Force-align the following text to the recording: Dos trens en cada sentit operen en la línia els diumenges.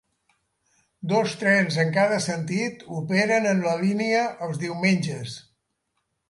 Dos 1.11 1.35
trens 1.41 1.77
en 1.83 1.91
cada 1.97 2.17
sentit 2.27 2.81
operen 3.01 3.47
en 3.51 3.61
la 3.67 3.75
línia 3.83 4.25
els 4.49 4.63
diumenges. 4.65 5.37